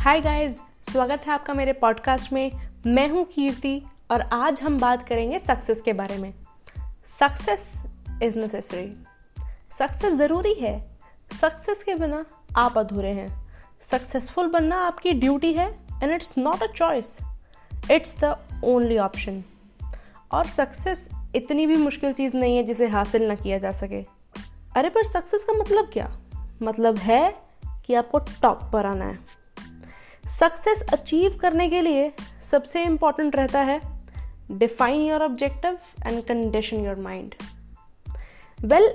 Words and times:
Hi 0.00 0.20
guys 0.20 0.58
स्वागत 0.92 1.22
है 1.26 1.32
आपका 1.32 1.54
मेरे 1.54 1.72
पॉडकास्ट 1.72 2.32
में। 2.32 2.52
मैं 2.86 3.08
हूँ 3.08 3.24
कीर्ति 3.24 3.82
और 4.10 4.20
आज 4.20 4.62
हम 4.62 4.78
बात 4.78 5.08
करेंगे 5.08 5.38
सक्सेस 5.38 5.82
के 5.82 5.92
बारे 5.92 6.18
में। 6.18 6.34
सक्सेस 7.20 7.82
इज़ 8.22 8.38
नेसेसरी 8.38 9.04
सक्सेस 9.78 10.14
ज़रूरी 10.14 10.54
है। 10.54 10.98
सक्सेस 11.40 11.82
के 11.84 11.94
बिना 11.94 12.24
आप 12.56 12.78
अधूरे 12.78 13.08
हैं। 13.08 13.48
सक्सेसफुल 13.90 14.46
बनना 14.46 14.76
आपकी 14.76 15.12
ड्यूटी 15.12 15.52
है 15.52 15.70
and 16.02 16.12
it's 16.12 16.32
not 16.38 16.62
a 16.62 16.66
choice 16.66 17.18
it's 17.90 18.16
the 18.24 18.36
only 18.64 18.98
option 18.98 19.44
और 20.32 20.46
सक्सेस 20.46 21.10
इतनी 21.34 21.66
भी 21.66 21.76
मुश्किल 21.76 22.12
चीज़ 22.12 22.36
नहीं 22.36 22.56
है 22.56 22.62
जिसे 22.62 22.88
हासिल 22.88 23.22
ना 23.22 23.34
किया 23.34 23.58
जा 23.58 23.70
सके। 23.70 24.04
अरे 24.76 24.88
पर 24.88 25.06
सक्सेस 25.06 25.44
का 25.44 25.52
मतलब 25.52 25.90
क्या? 25.92 26.16
मतलब 26.62 26.98
है 26.98 27.34
कि 27.86 27.94
आपको 27.94 28.18
टॉप 28.18 28.70
पर 28.72 28.86
आना 28.86 29.04
है। 29.04 29.39
सक्सेस 30.38 30.82
अचीव 30.92 31.36
करने 31.40 31.68
के 31.68 31.80
लिए 31.82 32.12
सबसे 32.50 32.82
इंपॉर्टेंट 32.82 33.36
रहता 33.36 33.60
है 33.60 33.80
define 34.50 35.00
your 35.00 35.22
objective 35.22 35.78
and 36.06 36.22
condition 36.24 36.84
your 36.84 36.96
mind 36.98 37.34
well 38.58 38.88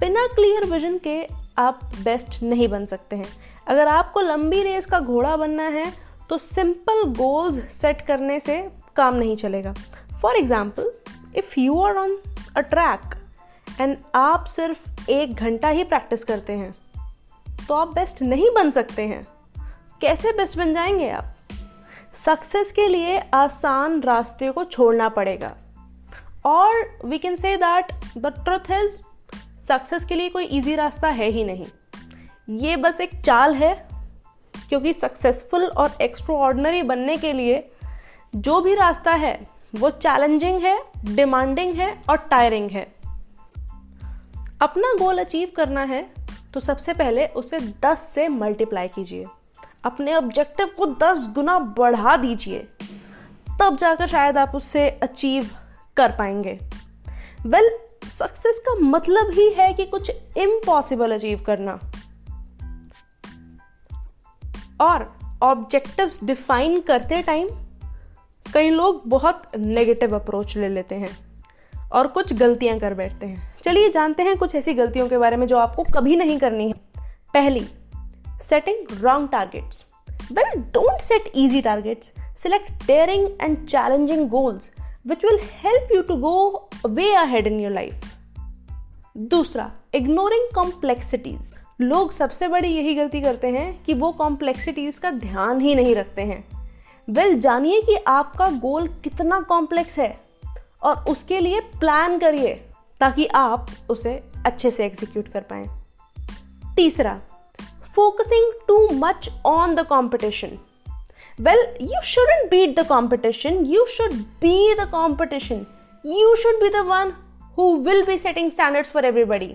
बिना 0.00 0.26
क्लियर 0.26 0.64
विजन 0.64 0.98
के 0.98 1.22
आप 1.58 1.80
बेस्ट 2.04 2.42
नहीं 2.42 2.68
बन 2.68 2.86
सकते 2.86 3.16
हैं। 3.16 3.26
अगर 3.66 3.88
आपको 3.88 4.20
लंबी 4.20 4.62
रेस 4.62 4.86
का 4.86 5.00
घोड़ा 5.00 5.36
बनना 5.36 5.68
है 5.70 5.92
तो 6.28 6.38
सिंपल 6.38 7.02
गोल्स 7.18 7.58
सेट 7.72 8.00
करने 8.06 8.38
से 8.40 8.60
काम 8.96 9.14
नहीं 9.14 9.36
चलेगा। 9.36 9.74
For 10.22 10.36
example 10.36 10.92
if 11.36 11.58
you 11.60 11.80
are 11.80 11.96
on 11.96 12.18
a 12.56 12.60
track 12.60 13.14
and 13.80 13.96
आप 14.14 14.44
सिर्फ़ 14.46 15.10
एक 15.10 15.34
घंटा 15.34 15.68
ही 15.68 15.84
प्रैक्टिस 15.84 16.24
करते 16.24 16.52
हैं 16.52 16.74
तो 17.66 17.74
आप 17.74 17.94
बेस्ट 17.94 18.22
नहीं 18.22 18.50
बन 18.54 18.70
सकते 18.70 19.02
हैं। 19.02 19.26
कैसे 20.02 20.32
बेस्ट 20.32 20.56
बन 20.56 20.74
जाएँगे 20.74 21.10
आप? 21.10 21.24
सक्सेस 22.26 22.72
के 22.72 22.86
लिए 22.88 23.18
आसान 23.34 24.00
रास्ते 24.00 24.50
को 24.50 24.64
छोड़ना 24.64 25.08
पड़ेगा। 25.08 25.56
और 26.44 26.98
we 27.04 27.18
can 27.18 27.36
say 27.36 27.56
that 27.56 27.92
the 28.18 28.26
truth 28.26 28.70
is 28.70 28.92
success 29.68 30.04
के 30.04 30.14
लिए 30.14 30.28
कोई 30.28 30.44
इजी 30.44 30.74
रास्ता 30.74 31.08
है 31.08 31.28
ही 31.28 31.44
नहीं। 31.44 31.66
ये 32.50 32.76
बस 32.76 33.00
एक 33.00 33.10
चाल 33.20 33.54
है, 33.54 33.88
क्योंकि 34.68 34.92
सक्सेसफुल 34.92 35.64
और 35.66 35.92
एक्स्ट्रो 36.02 36.82
बनने 36.82 37.16
के 37.16 37.32
लिए 37.32 37.70
जो 38.36 38.60
भी 38.60 38.74
रास्ता 38.74 39.12
है, 39.12 39.46
वो 39.74 39.90
चैलेंजिंग 39.90 40.62
है 40.62 40.82
डिमांडिंग 41.04 41.74
है 41.74 42.02
और 42.10 42.16
टायरिंग 42.16 42.70
है। 42.70 42.94
अपना 44.62 44.92
गोल 44.98 45.18
अचीव 45.18 45.52
करना 45.56 45.82
है 45.82 46.10
तो 46.54 46.60
सबसे 46.60 46.92
पहले 46.92 47.26
उसे 47.26 47.60
10 47.60 48.12
से 48.14 48.28
मल्टीप्लाई 48.28 48.88
कीजिए। 48.88 49.26
अपने 49.84 50.14
ऑब्जेक्टिव 50.14 50.66
को 50.66 50.86
10 50.86 51.28
गुना 51.34 51.58
बढ़ा 51.58 52.16
दीजिए 52.16 52.68
तब 53.60 53.76
जाकर 53.76 54.06
शायद 54.06 54.38
आप 54.38 54.52
उससे 54.54 54.90
अचीव 54.90 55.50
कर 55.96 56.12
पाएँगे। 56.12 56.58
वेल 57.46 57.70
well, 57.70 58.10
सक्सेस 58.10 58.62
का 58.68 58.74
मतलब 58.74 59.30
ही 59.30 59.50
है 59.50 59.74
कि 59.74 59.84
कुछ 59.84 60.10
इम्पॉसिबल 60.36 61.14
अचीव 61.14 61.44
करना। 61.46 61.80
और 64.80 65.16
ऑब्जेक्टिव्स 65.42 66.24
डिफाइन 66.24 66.80
करते 66.80 67.22
टाइम 67.22 67.48
कई 68.54 68.70
लोग 68.70 69.02
बहुत 69.06 69.42
नेगेटिव 69.58 70.16
अप्रोच 70.16 70.56
ले 70.56 70.68
लेते 70.68 70.94
हैं 70.94 71.42
और 71.92 72.06
कुछ 72.06 72.32
गलतियाँ 72.32 72.78
कर 72.78 72.94
बैठते 72.94 73.26
हैं। 73.26 73.54
चलिए 73.64 73.90
जानते 73.90 74.22
हैं 74.22 74.36
कुछ 74.36 74.54
ऐसी 74.54 74.74
गलतियों 74.74 75.08
के 75.08 75.18
बारे 75.18 75.36
में 75.36 75.46
जो 75.46 75.58
आपको 75.58 75.84
कभी 75.84 76.16
नहीं 76.16 76.38
करनी 76.38 76.68
है। 76.68 76.74
पहली 77.34 77.68
setting 78.52 79.00
wrong 79.00 79.28
targets 79.32 79.84
well 80.32 80.60
don't 80.72 81.00
set 81.00 81.32
easy 81.34 81.60
targets 81.60 82.12
select 82.42 82.86
daring 82.86 83.28
and 83.40 83.66
challenging 83.66 84.28
goals 84.28 84.70
which 85.06 85.24
will 85.24 85.38
help 85.42 85.92
you 85.94 86.02
to 86.02 86.16
go 86.16 86.68
way 86.86 87.14
ahead 87.14 87.46
in 87.46 87.60
your 87.60 87.72
life 87.72 88.04
दूसरा 89.16 89.70
इग्नोरिंग 89.94 90.54
कॉम्प्लेक्सिटीज 90.54 91.52
लोग 91.80 92.12
सबसे 92.12 92.48
बड़ी 92.48 92.68
यही 92.68 92.94
गलती 92.94 93.20
करते 93.20 93.48
हैं 93.48 93.84
कि 93.84 93.94
वो 93.94 94.12
कॉम्प्लेक्सिटीज 94.12 94.98
का 94.98 95.10
ध्यान 95.10 95.60
ही 95.60 95.74
नहीं 95.74 95.94
रखते 95.94 96.22
हैं। 96.22 96.44
वेल 97.10 97.28
well, 97.28 97.40
जानिए 97.40 97.80
कि 97.82 97.96
आपका 98.06 98.46
गोल 98.46 98.88
कितना 99.04 99.40
कॉम्प्लेक्स 99.40 99.98
है 99.98 100.20
और 100.82 101.04
उसके 101.08 101.40
लिए 101.40 101.60
प्लान 101.60 102.18
करिए 102.18 102.54
ताकि 103.00 103.26
आप 103.26 103.70
उसे 103.90 104.22
अच्छे 104.46 104.70
से 104.70 104.86
एग्जीक्यूट 104.86 105.28
कर 105.28 105.40
पाए। 105.40 105.64
तीसरा 106.76 107.20
focusing 107.94 108.52
too 108.68 108.88
much 108.92 109.28
on 109.46 109.74
the 109.74 109.86
competition 109.86 110.58
well 111.40 111.64
you 111.80 112.00
shouldn't 112.04 112.50
beat 112.50 112.78
the 112.78 112.86
competition 112.86 113.64
you 113.66 113.86
should 113.86 114.12
be 114.40 114.74
the 114.74 114.88
competition 114.90 115.66
you 116.06 116.34
should 116.36 116.62
be 116.62 116.68
the 116.68 116.84
one 116.86 117.12
who 117.58 117.74
will 117.76 118.02
be 118.02 118.18
setting 118.18 118.50
standards 118.50 118.90
for 118.90 119.04
everybody 119.04 119.54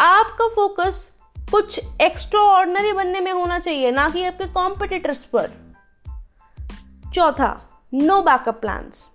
आपका 0.00 0.48
फोकस 0.48 1.08
कुछ 1.50 1.78
extra 2.02 2.40
ordinary 2.40 2.92
बनने 2.92 3.20
में 3.20 3.32
होना 3.32 3.58
चाहिए, 3.58 3.90
ना 3.90 4.08
कि 4.08 4.24
आपके 4.24 4.44
competitors 4.52 5.22
पर। 5.24 5.50
चौथा 7.14 7.50
no 7.94 8.20
backup 8.22 8.60
plans 8.60 9.06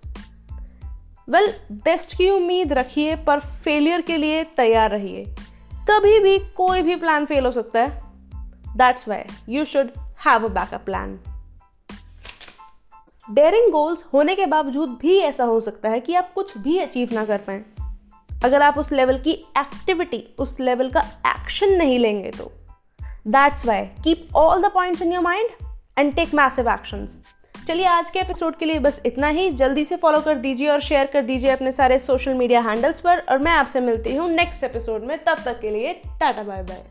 well 1.30 1.54
best 1.72 2.16
की 2.18 2.30
उम्मीद 2.30 2.74
रखिए, 2.74 3.16
पर 3.16 3.40
फेलियर 3.40 4.02
के 4.02 4.18
लिए 4.18 4.44
तैयार 4.44 4.92
रहिए। 4.92 5.24
कभी 5.90 6.20
भी 6.20 6.38
कोई 6.40 6.82
भी 6.82 6.96
प्लान 6.96 7.26
फेल 7.26 7.46
हो 7.46 7.52
सकता 7.52 7.80
है। 7.80 8.11
That's 8.78 9.08
why 9.08 9.24
you 9.50 9.66
should 9.66 9.92
have 10.26 10.46
a 10.46 10.54
backup 10.54 10.84
plan 10.86 11.20
daring 13.28 13.72
goals 13.72 14.04
होने 14.14 14.36
के 14.36 14.46
बावजूद 14.46 14.98
भी 15.02 15.18
ऐसा 15.20 15.44
हो 15.44 15.60
सकता 15.62 15.90
है 15.90 16.00
कि 16.00 16.14
आप 16.16 16.32
कुछ 16.34 16.58
भी 16.58 16.78
अचीव 16.80 17.10
ना 17.14 17.26
कर 17.26 17.38
पाए। 17.38 17.64
अगर 18.44 18.62
आप 18.62 18.78
उस 18.78 18.92
लेवल 18.92 19.20
की 19.20 19.32
एक्टिविटी 19.58 20.24
उस 20.40 20.60
लेवल 20.60 20.90
का 20.92 21.02
एक्शन 21.28 21.74
नहीं 21.74 22.00
लेंगे 22.00 22.32
तो। 22.32 22.52
That's 23.28 23.66
why 23.66 23.86
keep 24.04 24.36
all 24.36 24.62
the 24.62 24.72
points 24.74 25.02
in 25.02 25.14
your 25.14 25.24
mind 25.24 25.50
and 25.98 26.14
take 26.16 26.34
massive 26.34 26.70
actions 26.70 27.22
चलिए 27.68 27.86
आज 27.86 28.10
के 28.12 28.20
एपिसोड 28.20 28.56
के 28.56 28.66
लिए 28.66 28.80
बस 28.80 29.00
इतना 29.06 29.28
ही। 29.28 29.50
जल्दी 29.52 29.84
से 29.86 29.96
फॉलो 29.96 30.22
कर 30.22 30.36
दीजिए 30.36 30.70
और 30.70 30.82
शेयर 30.82 31.08
कर 31.08 31.22
दीजिए 31.22 31.52
अपने 31.52 31.72
सारे 31.72 32.00
सोशल 32.00 32.34
मीडिया 32.34 32.62
हैंडल्स 32.62 33.00
पर। 33.00 33.20
और 33.20 33.38
मैं 33.38 33.52
आपसे 33.52 33.80
मिलती 33.80 34.16
हूँ 34.16 34.30
नेक्स्ट 34.30 34.64
एपिसोड 34.64 35.04
में। 35.04 35.18
तब 35.18 35.44
तक 35.46 35.60
के 35.60 35.70
लिए 35.70 35.94
टाटा 35.94 36.44
बाय 36.44 36.64
बाय 36.64 36.84